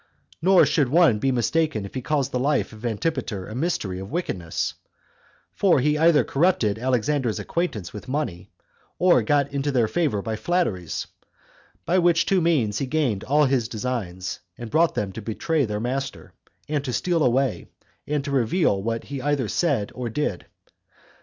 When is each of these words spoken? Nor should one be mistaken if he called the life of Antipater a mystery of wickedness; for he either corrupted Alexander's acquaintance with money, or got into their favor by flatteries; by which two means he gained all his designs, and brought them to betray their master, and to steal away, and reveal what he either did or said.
Nor 0.41 0.65
should 0.65 0.89
one 0.89 1.19
be 1.19 1.31
mistaken 1.31 1.85
if 1.85 1.93
he 1.93 2.01
called 2.01 2.31
the 2.31 2.39
life 2.39 2.73
of 2.73 2.83
Antipater 2.87 3.45
a 3.47 3.53
mystery 3.53 3.99
of 3.99 4.09
wickedness; 4.09 4.73
for 5.53 5.79
he 5.79 5.95
either 5.95 6.23
corrupted 6.23 6.79
Alexander's 6.79 7.37
acquaintance 7.37 7.93
with 7.93 8.07
money, 8.07 8.49
or 8.97 9.21
got 9.21 9.51
into 9.53 9.71
their 9.71 9.87
favor 9.87 10.23
by 10.23 10.35
flatteries; 10.35 11.05
by 11.85 11.99
which 11.99 12.25
two 12.25 12.41
means 12.41 12.79
he 12.79 12.87
gained 12.87 13.23
all 13.25 13.45
his 13.45 13.67
designs, 13.67 14.39
and 14.57 14.71
brought 14.71 14.95
them 14.95 15.11
to 15.11 15.21
betray 15.21 15.65
their 15.65 15.79
master, 15.79 16.33
and 16.67 16.83
to 16.83 16.93
steal 16.93 17.23
away, 17.23 17.67
and 18.07 18.27
reveal 18.27 18.81
what 18.81 19.03
he 19.03 19.21
either 19.21 19.47
did 19.47 19.91
or 19.93 20.09
said. 20.11 20.47